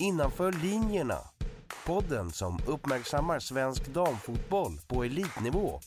[0.00, 1.18] Innanför linjerna.
[1.86, 5.80] Podden som uppmärksammar svensk damfotboll på elitnivå.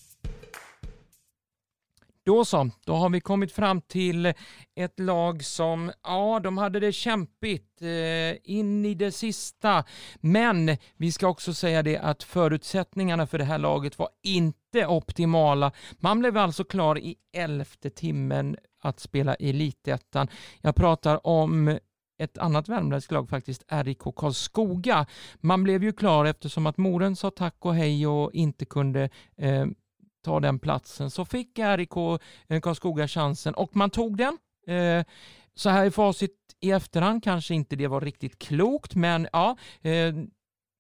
[2.26, 4.34] Då så, då har vi kommit fram till
[4.76, 9.84] ett lag som, ja, de hade det kämpigt eh, in i det sista.
[10.16, 15.72] Men vi ska också säga det att förutsättningarna för det här laget var inte optimala.
[16.00, 20.28] Man blev alltså klar i elfte timmen att spela i Elitettan.
[20.62, 21.80] Jag pratar om
[22.24, 25.06] ett annat värmländskt lag faktiskt, RIK Karlskoga.
[25.40, 29.66] Man blev ju klar eftersom att Moren sa tack och hej och inte kunde eh,
[30.24, 31.12] ta den platsen.
[31.12, 31.98] Så fick RIK
[32.48, 34.38] eh, Karlskoga chansen och man tog den.
[34.68, 35.06] Eh,
[35.56, 40.14] så här i facit i efterhand kanske inte det var riktigt klokt, men ja, eh,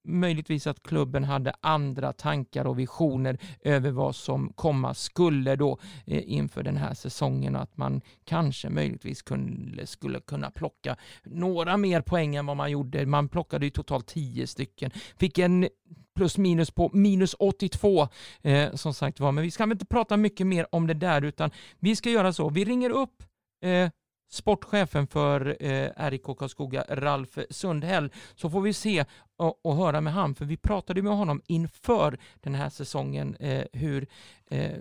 [0.03, 6.21] möjligtvis att klubben hade andra tankar och visioner över vad som komma skulle då eh,
[6.25, 12.35] inför den här säsongen att man kanske möjligtvis kunde, skulle kunna plocka några mer poäng
[12.35, 13.05] än vad man gjorde.
[13.05, 15.67] Man plockade ju totalt tio stycken, fick en
[16.16, 18.08] plus minus på minus 82
[18.42, 19.31] eh, som sagt var.
[19.31, 22.33] Men vi ska väl inte prata mycket mer om det där utan vi ska göra
[22.33, 22.49] så.
[22.49, 23.23] Vi ringer upp
[23.64, 23.89] eh,
[24.34, 29.06] sportchefen för eh, RIK Karlskoga, Ralf Sundhäll, så får vi se
[29.38, 33.66] och, och, höra med han, för vi pratade med honom inför den här säsongen eh,
[33.73, 34.08] hur
[34.45, 34.78] eh,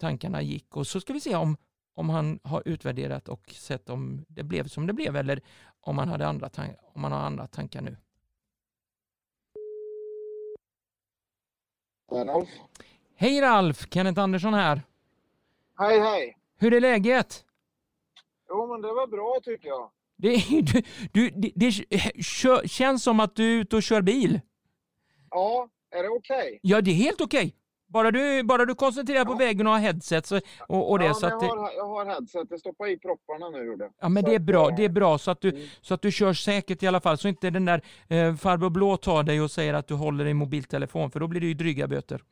[0.00, 1.56] tankarna gick och så ska vi se om,
[1.94, 5.40] om han har utvärderat och sett om det blev som det blev eller
[5.80, 6.50] om han, hade andra
[6.94, 7.96] om han har andra tankar nu.
[12.12, 12.48] Ralf.
[13.16, 13.86] Hej Ralf!
[13.90, 14.82] Kenneth Andersson här.
[15.78, 16.36] Hej hej!
[16.58, 17.44] Hur är läget?
[18.48, 19.90] Jo men det var bra tycker jag.
[20.16, 20.82] Det, du,
[21.12, 21.70] du, det, det
[22.22, 24.40] kör, känns som att du är ute och kör bil.
[25.30, 26.38] Ja, är det okej?
[26.38, 26.58] Okay?
[26.62, 27.38] Ja, det är helt okej.
[27.38, 27.52] Okay.
[27.86, 29.24] Bara du, bara du koncentrerar ja.
[29.24, 31.04] på vägen och har headset så, och, och det.
[31.04, 32.46] Ja, så att jag, har, jag har headset.
[32.50, 33.64] Jag stoppar i propparna nu.
[33.64, 33.90] Gjorde.
[34.00, 34.70] Ja, men så det är bra.
[34.70, 35.68] Det är bra så att, du, mm.
[35.80, 37.18] så att du kör säkert i alla fall.
[37.18, 40.34] Så inte den där eh, farbror blå tar dig och säger att du håller i
[40.34, 42.22] mobiltelefon för då blir det ju dryga böter.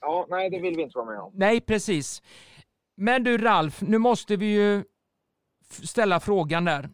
[0.00, 1.32] Ja, nej, det vill vi inte vara med om.
[1.34, 2.22] Nej, precis.
[2.96, 4.84] Men du Ralf, nu måste vi ju
[5.72, 6.90] ställa frågan där.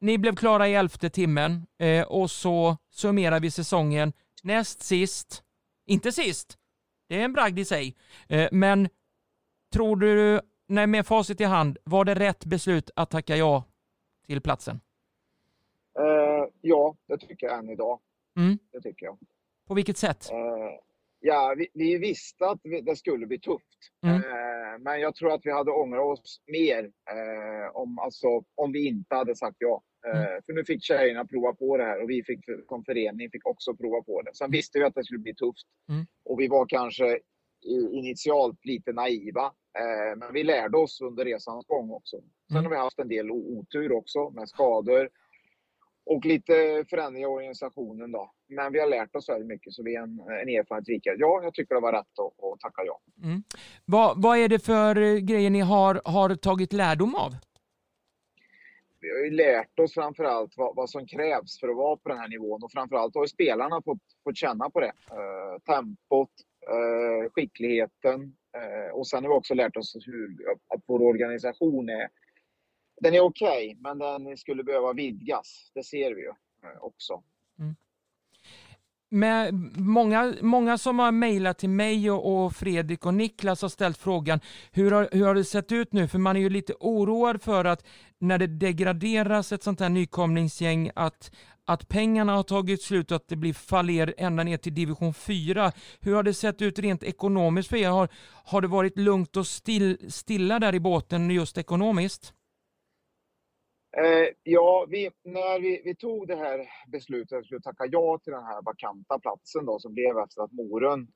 [0.00, 4.12] Ni blev klara i elfte timmen eh, och så summerar vi säsongen
[4.42, 5.42] näst sist,
[5.86, 6.58] inte sist,
[7.08, 7.96] det är en bragd i sig,
[8.28, 8.88] eh, men
[9.72, 13.64] tror du, nej, med facit i hand, var det rätt beslut att tacka ja
[14.26, 14.80] till platsen?
[16.00, 18.00] Uh, ja, det tycker jag än idag.
[18.36, 18.58] Mm.
[18.72, 19.18] Det tycker jag.
[19.66, 20.30] På vilket sätt?
[20.32, 20.38] Uh,
[21.20, 23.78] Ja, vi, vi, visste att det skulle bli tufft.
[24.06, 24.16] Mm.
[24.16, 28.86] Eh, men jag tror att vi hade ångrat oss mer eh, om, alltså, om vi
[28.86, 29.82] inte hade sagt ja.
[30.06, 30.42] Eh, mm.
[30.46, 33.76] För nu fick tjejerna prova på det här och vi fick, som förening fick också
[33.76, 34.34] prova på det.
[34.34, 35.66] Sen visste vi att det skulle bli tufft.
[35.88, 36.06] Mm.
[36.24, 37.18] Och vi var kanske
[37.92, 39.44] initialt lite naiva.
[39.78, 42.16] Eh, men vi lärde oss under resans gång också.
[42.48, 42.64] Sen mm.
[42.64, 45.10] har vi haft en del otur också med skador
[46.08, 48.30] och lite förändringar i organisationen då.
[48.48, 51.16] Men vi har lärt oss väldigt mycket så vi är en, en erfarenhet rikare.
[51.18, 53.00] Ja, jag tycker det var rätt att, att tacka ja.
[53.24, 53.42] Mm.
[53.84, 57.32] Vad, vad är det för eh, grejer ni har, har tagit lärdom av?
[59.00, 62.18] Vi har ju lärt oss framförallt vad, vad som krävs för att vara på den
[62.18, 64.92] här nivån och framförallt har spelarna fått, fått känna på det.
[65.12, 66.30] Uh, tempot,
[66.72, 68.20] uh, skickligheten
[68.56, 70.36] uh, och sen har vi också lärt oss hur,
[70.74, 72.08] att vår organisation är
[73.00, 75.70] den är okej, okay, men den skulle behöva vidgas.
[75.74, 77.22] Det ser vi ju eh, också.
[77.58, 77.76] Mm.
[79.10, 83.98] Med många, många som har mejlat till mig och, och, Fredrik och Niklas har ställt
[83.98, 84.40] frågan
[84.72, 86.08] hur har, hur har det sett ut nu?
[86.08, 87.86] För man är ju lite oroad för att
[88.18, 91.32] när det degraderas ett sånt här nykomlingsgäng att,
[91.64, 95.72] att pengarna har tagit slut och att det blir faller ända ner till division 4.
[96.00, 97.88] Hur har det sett ut rent ekonomiskt för er?
[97.88, 98.08] Har,
[98.44, 102.34] har det varit lugnt och still, stilla där i båten just ekonomiskt?
[103.96, 108.32] Eh, ja, vi, när vi, vi, tog det här beslutet att skulle tacka ja till
[108.32, 111.08] den här vakanta platsen då, som blev efter att Morön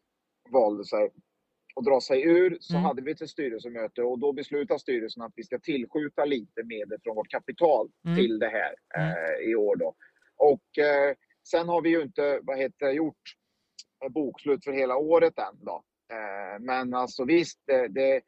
[0.50, 1.10] valde sig
[1.76, 2.84] att dra sig ur, så mm.
[2.84, 7.16] hade vi ett styrelsemöte och då beslutade styrelsen att vi ska tillskjuta lite medel från
[7.16, 8.16] vårt kapital mm.
[8.16, 9.08] till det här mm.
[9.08, 9.94] eh, i år då.
[10.36, 11.14] Och eh,
[11.48, 13.22] sen har vi ju inte, vad heter gjort
[14.10, 15.84] bokslut för hela året än då.
[16.12, 18.22] Eh, men alltså visst, det, det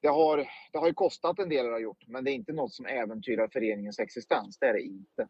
[0.00, 0.36] det har,
[0.72, 2.86] det har ju kostat en del det har gjort, men det är inte något som
[2.86, 4.58] äventyrar föreningens existens.
[4.58, 5.28] Det är det inte.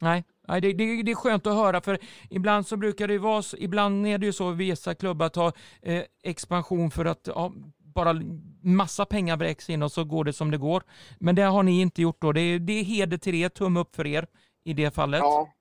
[0.00, 1.98] Nej, Nej det, det, det är skönt att höra för
[2.30, 5.52] ibland så brukar det vara så, ibland är det ju så vissa klubbar tar
[5.82, 8.20] eh, expansion för att ja, bara
[8.62, 10.82] massa pengar vräks in och så går det som det går.
[11.18, 12.32] Men det har ni inte gjort då.
[12.32, 14.26] Det är, det är heder till er, tumme upp för er
[14.64, 15.20] i det fallet.
[15.20, 15.53] Ja,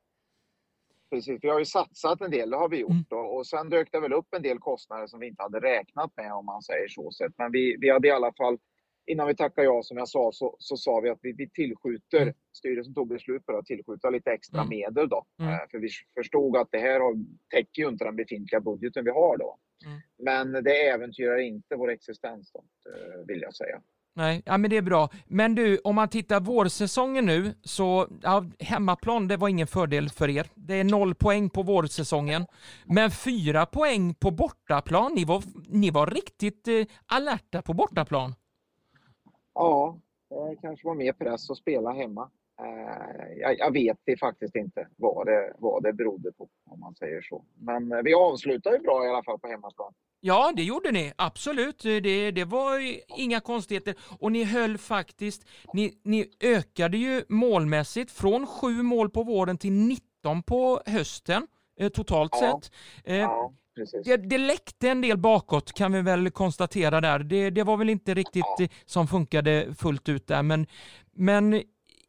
[1.15, 1.39] precis.
[1.42, 2.92] Vi har ju satsat en del, det har vi gjort.
[2.92, 3.06] Mm.
[3.12, 6.12] Och, och sen dök det väl upp en del kostnader som vi inte hade räknat
[6.18, 7.12] med om man säger så.
[7.12, 7.31] Sett.
[7.38, 8.57] Men vi, vi hade i alla fall
[9.06, 12.21] innan vi tackade ja, som jag sa, så, så sa vi att vi, vi tillskjuter,
[12.21, 12.33] Mm.
[12.57, 14.69] styrelsen tog beslut på att tillskjuta lite extra Mm.
[14.69, 15.25] medel då.
[15.39, 15.54] Mm.
[15.54, 17.13] Eh, För vi förstod att det här har,
[17.50, 19.57] täcker ju inte den befintliga budgeten vi har då.
[19.86, 20.00] Mm.
[20.18, 23.81] Men det äventyrar inte vår existens då, eh, vill jag säga.
[24.15, 25.10] Nej, ja, men det är bra.
[25.27, 30.30] Men du, om man tittar vårsäsongen nu, så ja, hemmaplan, det var ingen fördel för
[30.30, 30.48] er.
[30.56, 32.45] Det är noll poäng på vårsäsongen,
[32.86, 35.13] men fyra poäng på bortaplan.
[35.15, 38.36] Ni var, ni var riktigt eh, alerta på bortaplan.
[39.54, 40.00] Ja,
[40.30, 42.30] det kanske var mer press att spela hemma.
[42.59, 46.95] Eh, Jag, jag vet det faktiskt inte vad det, vad det berodde på, om man
[46.95, 47.45] säger så.
[47.59, 49.94] Men eh, vi avslutar ju bra i alla fall på hemmaplan.
[50.25, 51.13] Ja, det gjorde ni.
[51.15, 51.79] Absolut.
[51.83, 53.95] Det, det var ju inga konstigheter.
[54.19, 59.71] Och ni höll faktiskt, ni, ni ökade ju målmässigt från sju mål på våren till
[59.71, 61.47] 19 på hösten
[61.79, 62.59] eh, totalt Ja.
[62.63, 62.71] sett.
[63.05, 64.05] Eh, Ja, precis.
[64.05, 67.19] Det, det läckte en del bakåt kan vi väl konstatera där.
[67.19, 68.63] Det, det var väl inte riktigt Ja.
[68.63, 70.44] eh, som funkade fullt ut där.
[70.44, 70.67] Men,
[71.15, 71.61] men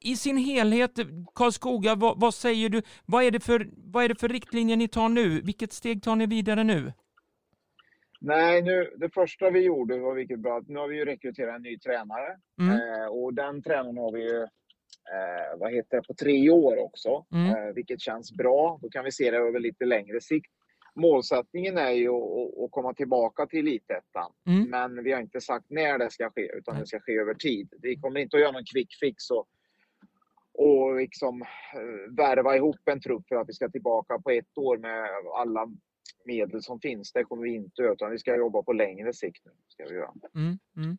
[0.04, 0.90] i sin helhet,
[1.34, 2.82] Karlskoga, vad, vad säger du?
[3.06, 5.40] Vad är, det för, vad är det för riktlinjer ni tar nu?
[5.40, 6.92] Vilket steg tar ni vidare nu?
[8.20, 10.62] Nej, nu, det första vi gjorde var vilket bra.
[10.66, 12.36] Nu har vi ju rekryterat en ny tränare.
[12.60, 12.74] Mm.
[12.74, 17.24] Eh, och den tränaren har vi ju, eh, vad heter det, på tre år också.
[17.32, 17.50] Mm.
[17.50, 18.78] Eh, vilket känns bra.
[18.82, 20.52] Då kan vi se det över lite längre sikt.
[20.94, 24.32] Målsättningen är ju att, att komma tillbaka till elitettan.
[24.46, 24.70] Mm.
[24.70, 27.68] Men vi har inte sagt när det ska ske, utan det ska ske över tid.
[27.82, 29.46] Vi kommer inte att göra någon quick fix och,
[30.54, 34.78] och liksom eh, värva ihop en trupp för att vi ska tillbaka på ett år
[34.78, 35.68] med alla
[36.24, 37.12] medel som finns.
[37.12, 39.44] Det kommer vi inte göra, utan vi ska jobba på längre sikt.
[39.44, 40.12] Nu, ska vi göra.
[40.34, 40.98] Mm, mm.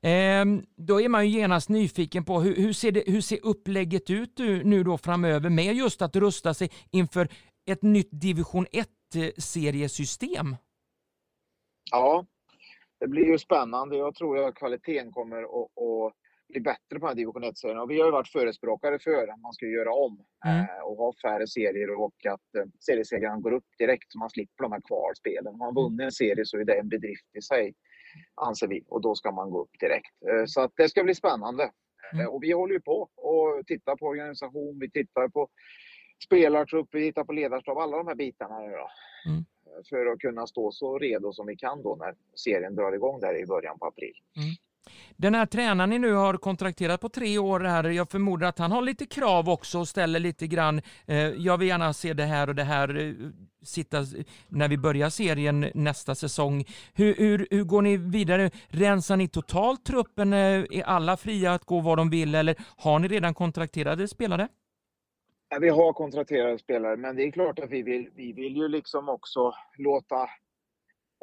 [0.00, 4.10] Ehm, då är man ju genast nyfiken på hur, hur, ser det, hur ser upplägget
[4.10, 7.28] ut nu, nu då framöver med just att rusta sig inför
[7.70, 10.56] ett nytt division 1-seriesystem?
[11.90, 12.26] Ja,
[13.00, 13.96] det blir ju spännande.
[13.96, 16.12] Jag tror att kvaliteten kommer att, att
[16.56, 17.78] bli bättre på den här division 1-serien.
[17.78, 20.58] Och vi har ju varit förespråkare för att man ska göra om Mm.
[20.60, 24.62] eh, och ha färre serier och att eh, seriesegrarna går upp direkt så man slipper
[24.62, 25.46] de här kvalspelen.
[25.46, 27.74] Har man vunnit en serie så är det en bedrift i sig,
[28.34, 28.84] anser vi.
[28.88, 30.12] Och då ska man gå upp direkt.
[30.30, 31.70] Eh, så att det ska bli spännande.
[32.12, 32.24] Mm.
[32.26, 35.48] Eh, och vi håller ju på och tittar på organisation, vi tittar på
[36.24, 38.58] spelartrupp, vi tittar på ledarskap, alla de här bitarna.
[38.60, 38.88] nu Då
[39.30, 39.44] Mm.
[39.90, 43.42] för att kunna stå så redo som vi kan då när serien drar igång där
[43.42, 44.14] i början på april.
[45.16, 48.72] Den här tränaren ni nu har kontrakterat på tre år här, jag förmodar att han
[48.72, 52.48] har lite krav också och ställer lite grann, eh, jag vill gärna se det här
[52.48, 53.14] och det här eh,
[53.62, 53.98] sitta
[54.48, 56.64] när vi börjar serien nästa säsong.
[56.94, 58.50] Hur, hur, hur går ni vidare?
[58.68, 60.32] Rensar ni totalt truppen?
[60.32, 60.38] Eh,
[60.70, 64.48] Är alla fria att gå var de vill eller har ni redan kontrakterade spelare?
[65.48, 68.68] Ja, Vi har kontrakterade spelare, men det är klart att vi vill, vi vill ju
[68.68, 70.28] liksom också låta...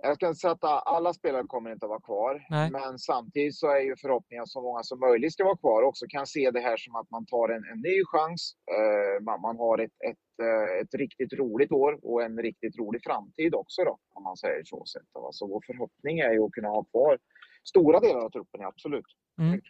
[0.02, 2.72] Jag ska inte säga att alla spelare kommer inte att vara kvar, Nej.
[2.72, 5.88] men samtidigt så är ju förhoppningen att så många som möjligt ska vara kvar och
[5.88, 8.56] också kan se det här som att man tar en, en ny chans.
[8.78, 13.02] Eh, man, man har ett, ett, eh, ett riktigt roligt år och en riktigt rolig
[13.04, 14.86] framtid också då, om man säger så.
[14.86, 15.08] Sätt.
[15.32, 17.18] Så vår förhoppning är ju att kunna ha kvar
[17.64, 19.06] stora delar av truppen, absolut.
[19.40, 19.52] Mm.
[19.52, 19.68] Helt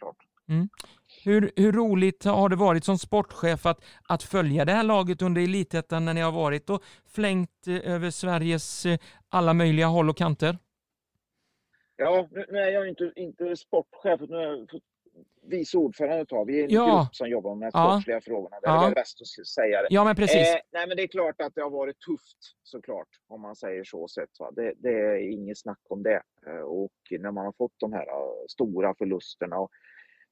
[0.48, 0.68] klart.
[1.24, 5.42] Hur, hur roligt har det varit som sportchef att, att följa det här laget under
[5.42, 8.98] elitettan när ni har varit och flängt eh, över Sveriges eh,
[9.28, 10.58] alla möjliga håll och kanter?
[11.96, 14.80] Ja, nu, nu är jag ju inte, inte sportchef, är jag fått
[15.42, 16.46] vice ordförande tag.
[16.46, 17.00] Vi är en Ja.
[17.00, 17.90] grupp som jobbar med de Ja.
[17.92, 18.56] sportsliga frågorna.
[18.62, 18.92] Det är Ja.
[18.94, 19.88] bäst att säga det.
[19.90, 20.48] Ja, men precis.
[20.48, 23.84] Eh, nej, men det är klart att det har varit tufft såklart, om man säger
[23.84, 24.08] så.
[24.08, 24.30] Sett?
[24.56, 26.22] Det, det är inget snack om det.
[26.46, 28.06] Eh, och när man har fått de här
[28.48, 29.56] stora förlusterna.
[29.58, 29.70] Och,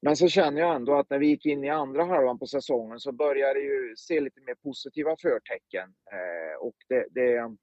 [0.03, 2.99] men så känner jag ändå att när vi gick in i andra halvan på säsongen
[2.99, 5.89] så börjar det ju se lite mer positiva förtecken.
[6.11, 7.55] Eh, och det, det,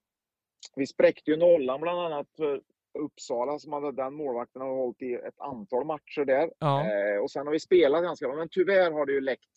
[0.76, 2.62] vi spräckte ju nollan bland annat för
[2.98, 6.52] Uppsala som hade den målvakten har hållit i ett antal matcher där.
[6.58, 6.80] Ja.
[6.80, 9.50] Eh, och sen har vi spelat ganska bra, men tyvärr har det ju läckt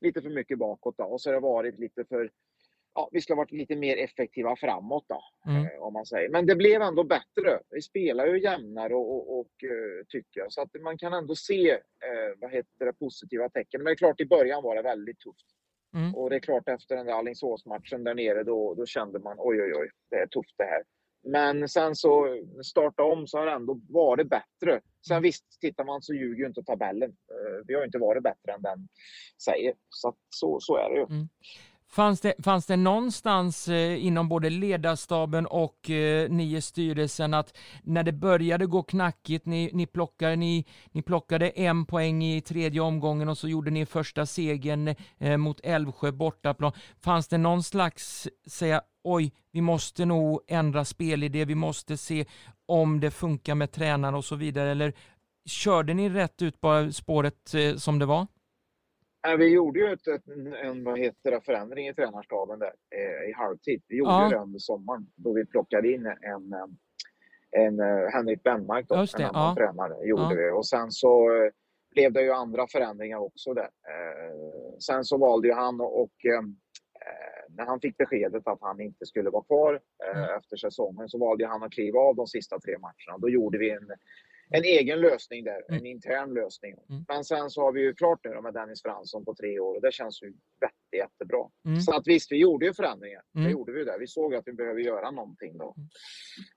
[0.00, 1.04] lite för mycket bakåt då.
[1.04, 2.30] Och så har det varit lite för,
[2.96, 5.62] ja, vi ska ha varit lite mer effektiva framåt då, Mm.
[5.66, 6.28] eh, om man säger.
[6.28, 7.60] Men det blev ändå bättre.
[7.70, 10.52] Vi spelar ju jämnare och, och, och eh, tycker jag.
[10.52, 11.78] Så att man kan ändå se, eh,
[12.40, 13.78] vad heter det, positiva tecken.
[13.82, 15.46] Men det är klart, i början var det väldigt tufft.
[15.94, 16.14] Mm.
[16.14, 19.62] Och det är klart, efter den där Alingsås-matchen där nere, då, då kände man oj,
[19.62, 20.82] oj, oj, det är tufft det här.
[21.28, 24.80] Men sen så starta om så har det ändå varit bättre.
[25.08, 27.10] Sen visst, tittar man så ljuger ju inte tabellen.
[27.10, 28.88] Eh, Vi har ju inte varit bättre än den
[29.44, 29.74] säger.
[29.90, 31.06] Så, så, så är det ju.
[31.96, 37.56] Fanns det, fanns det någonstans eh, inom både ledarstaben och eh, ni i styrelsen att
[37.82, 42.80] när det började gå knackigt, ni, ni, plockade, ni, ni plockade en poäng i tredje
[42.80, 46.72] omgången och så gjorde ni första segern eh, mot Älvsjö bortaplan.
[47.00, 52.24] Fanns det någon slags, säga oj, vi måste nog ändra spelidé, vi måste se
[52.66, 54.92] om det funkar med tränaren och så vidare, eller
[55.46, 58.26] körde ni rätt ut på spåret eh, som det var?
[59.38, 60.28] Vi gjorde ju ett, ett,
[60.62, 63.82] en vad heter det, förändring i tränarstaben där eh, i halvtid.
[63.88, 64.28] Vi gjorde ja.
[64.28, 66.78] det under sommaren då vi plockade in en, en,
[67.50, 69.54] en uh, Henrik Bennmark, då, en annan ja.
[69.56, 70.06] tränare.
[70.06, 70.34] Gjorde ja.
[70.36, 70.50] vi.
[70.50, 71.50] Och sen så uh,
[71.94, 73.64] blev det ju andra förändringar också där.
[73.64, 76.12] Uh, sen så valde ju han och
[77.48, 79.80] när han fick beskedet att han inte skulle vara kvar
[80.14, 80.36] mm.
[80.38, 83.18] efter säsongen så valde han att kliva av de sista tre matcherna.
[83.18, 83.88] Då gjorde vi en
[84.50, 85.80] en egen lösning där, mm.
[85.80, 86.74] en intern lösning.
[86.90, 87.04] Mm.
[87.08, 89.82] Men sen så har vi ju klart nu med Dennis Fransson på tre år och
[89.82, 90.26] det känns ju
[90.62, 91.48] jätte, jättebra.
[91.64, 91.80] Mm.
[91.80, 93.22] Så att visst, vi gjorde ju förändringar.
[93.32, 93.52] Det mm.
[93.52, 93.98] gjorde vi där.
[93.98, 95.74] Vi såg att vi behöver göra någonting då.
[95.76, 95.88] Mm.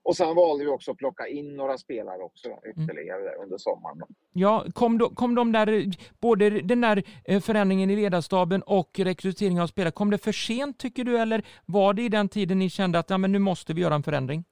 [0.02, 2.60] Och sen valde vi också att plocka in några spelare också mm.
[2.70, 3.98] ytterligare där under sommaren.
[3.98, 4.06] Då.
[4.32, 5.84] Ja, kom, då, kom de där,
[6.20, 10.78] både den där eh, förändringen i ledarstaben och rekryteringen av spelare, kom det för sent
[10.78, 13.72] tycker du eller var det i den tiden ni kände att ja, men nu måste
[13.72, 14.44] vi göra en förändring?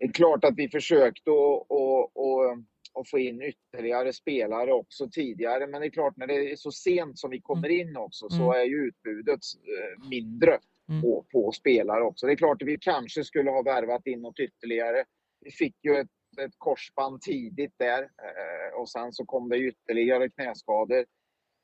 [0.00, 5.66] Det är klart att vi försökte att, att, få in ytterligare spelare också tidigare.
[5.66, 7.88] Men det är klart, när det är så sent som vi kommer mm.
[7.88, 8.60] in också så mm.
[8.60, 11.02] är ju utbudet eh, mindre mm.
[11.02, 12.26] på, på spelare också.
[12.26, 15.04] Det är klart att vi kanske skulle ha värvat in något ytterligare.
[15.40, 16.08] Vi fick ju ett,
[16.40, 21.04] ett korsband tidigt där eh, och sen så kom det ytterligare knäskador.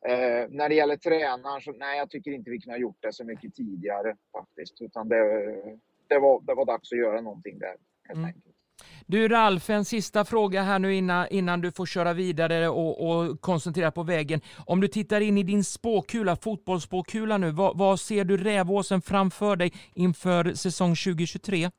[0.09, 3.13] Eh, när det gäller tränaren så nej, jag tycker inte vi kunde ha gjort det
[3.13, 4.83] så mycket tidigare faktiskt.
[4.83, 5.17] Utan det,
[6.09, 7.77] det, var, det var dags att göra någonting där
[8.09, 8.25] helt mm.
[8.25, 8.57] enkelt.
[9.07, 13.41] Du Ralf, en sista fråga här nu innan, innan du får köra vidare och, och
[13.41, 14.41] koncentrera på vägen.
[14.67, 19.57] Om du tittar in i din spåkula, fotbollsspåkula nu, vad, vad ser du Rävåsen framför
[19.57, 21.71] dig inför säsong 2023?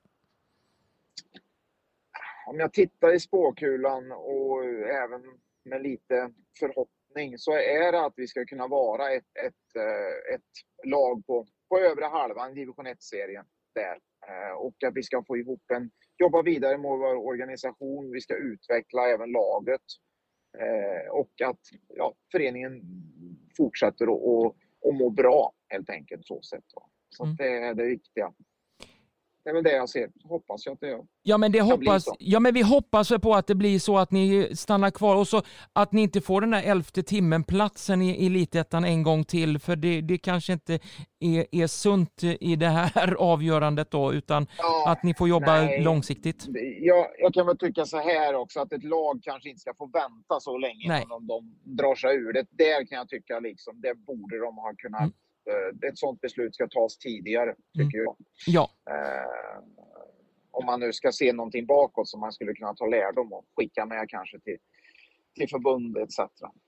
[2.48, 4.66] Om jag tittar i spåkulan och
[5.04, 5.22] även
[5.66, 10.90] med lite förhoppning så är det att vi ska kunna vara ett, ett, eh, ett
[10.92, 13.46] lag på, på övre halvan, division 1-serien
[13.82, 13.98] där.
[14.28, 18.36] Eh, och att vi ska få ihop en, jobba vidare med vår organisation, vi ska
[18.36, 19.86] utveckla även laget
[20.60, 22.82] eh, och att ja, föreningen
[23.58, 24.56] fortsätter att,
[24.88, 26.64] att, må bra helt enkelt så sätt.
[27.10, 27.36] Så mm.
[27.36, 28.34] det är det viktiga
[29.48, 30.10] det är väl det jag ser.
[30.24, 33.56] Hoppas jag att det Ja men, det hoppas, ja, men vi hoppas på att det
[33.56, 35.42] blir så att ni stannar kvar och så
[35.74, 39.76] att ni inte får den där elfte timmen platsen i Elitettan en gång till för
[39.76, 40.80] det, det kanske inte
[41.20, 45.84] är, är sunt i det här avgörandet då utan ja, att ni får jobba nej.
[45.84, 46.46] långsiktigt.
[46.80, 49.86] Jag, jag kan väl tycka så här också att ett lag kanske inte ska få
[49.86, 52.46] vänta så länge innan de drar sig ur det.
[52.50, 55.14] Där kan jag tycka liksom, det borde de ha kunnat mm
[55.90, 58.06] ett sådant beslut ska tas tidigare, tycker mm.
[58.06, 58.16] jag.
[58.48, 58.70] Ja.
[58.90, 59.64] Eh,
[60.52, 63.86] om man nu ska se någonting bakåt som man skulle kunna ta lärdom och skicka
[63.86, 64.58] med kanske till,
[65.36, 66.20] till förbundet etc.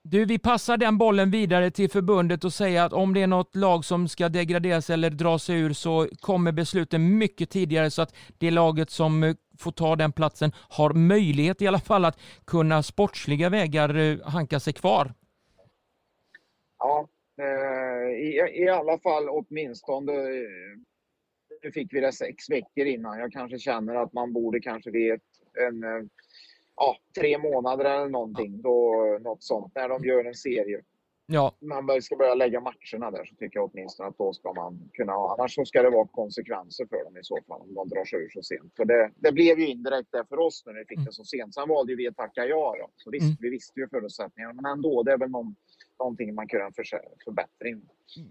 [0.03, 3.55] Du, vi passar den bollen vidare till förbundet och säger att om det är något
[3.55, 8.15] lag som ska degraderas eller dra sig ur så kommer besluten mycket tidigare så att
[8.37, 12.83] det laget som eh, får ta den platsen har möjlighet i alla fall att kunna
[12.83, 15.13] sportsliga vägar eh, hanka sig kvar.
[16.79, 17.18] Ja, Eh,
[18.17, 20.77] I, I alla fall åtminstone, eh,
[21.63, 23.19] nu fick vi det sex veckor innan.
[23.19, 25.21] Jag kanske känner att man borde kanske vet
[25.67, 26.03] en, eh,
[26.75, 28.61] ja, tre månader eller någonting.
[28.61, 30.81] Då, något sånt, när de gör en serie.
[31.31, 31.55] Ja.
[31.59, 35.11] Man ska börja lägga matcherna där så tycker jag åtminstone att då ska man kunna
[35.11, 35.33] ha.
[35.33, 38.19] Annars så ska det vara konsekvenser för dem i så fall om de drar sig
[38.19, 38.73] ur så sent.
[38.75, 41.05] För det, det blev ju indirekt det för oss när vi fick mm.
[41.05, 41.53] det så sent.
[41.53, 42.89] Sen valde vi att tacka ja då.
[42.95, 43.37] Så visst, mm.
[43.39, 44.53] vi visste ju förutsättningarna.
[44.53, 45.55] Men ändå, det är väl någon
[45.99, 46.73] någonting man kan göra en
[47.23, 47.81] förbättring.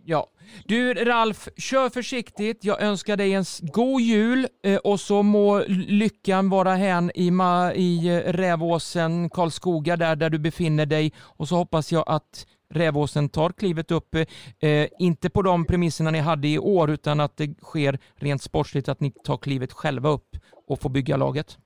[0.04, 0.30] Ja.
[0.64, 2.64] Du Ralf, kör försiktigt.
[2.64, 7.30] Jag önskar dig en god jul eh, och så må lyckan vara hän i,
[7.74, 13.28] i eh, Rävåsen, Karlskoga där, där du befinner dig och så hoppas jag att Rävåsen
[13.28, 17.54] tar klivet upp, eh, inte på de premisserna ni hade i år utan att det
[17.60, 21.58] sker rent sportsligt att ni tar klivet själva upp och får bygga laget.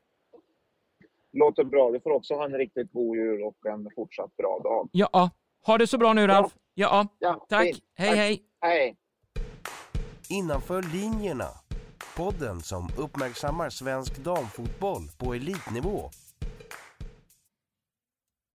[1.33, 1.91] Låter bra.
[1.91, 4.89] Du får också ha en riktigt god jul och en fortsatt bra dag.
[4.93, 5.31] Ja,
[5.67, 6.53] ha det så bra nu Ralf.
[6.75, 7.65] Ja, ja tack.
[7.65, 7.79] Fint.
[7.99, 8.17] Hej, tack.
[8.19, 8.43] hej.
[8.61, 8.97] Hej.
[10.29, 11.49] Innanför linjerna.
[12.17, 16.11] Podden som uppmärksammar svensk damfotboll på elitnivå